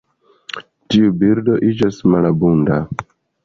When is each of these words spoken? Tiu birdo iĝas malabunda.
Tiu 0.93 1.11
birdo 1.21 1.59
iĝas 1.69 2.03
malabunda. 2.15 2.83